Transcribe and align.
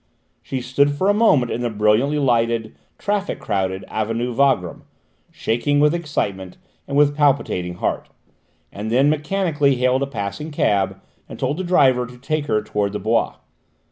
She 0.41 0.61
stood 0.61 0.93
for 0.93 1.09
a 1.09 1.13
moment 1.13 1.51
in 1.51 1.61
the 1.61 1.69
brilliantly 1.69 2.17
lighted, 2.17 2.75
traffic 2.97 3.39
crowded 3.39 3.85
Avenue 3.87 4.33
Wagram, 4.33 4.83
shaking 5.29 5.79
with 5.79 5.93
excitement 5.93 6.57
and 6.87 6.97
with 6.97 7.15
palpitating 7.15 7.75
heart, 7.75 8.09
and 8.71 8.91
then 8.91 9.11
mechanically 9.11 9.75
hailed 9.75 10.01
a 10.01 10.07
passing 10.07 10.49
cab 10.49 10.99
and 11.29 11.37
told 11.37 11.57
the 11.57 11.63
driver 11.63 12.07
to 12.07 12.17
take 12.17 12.47
her 12.47 12.63
towards 12.63 12.93
the 12.93 12.99
Bois. 12.99 13.35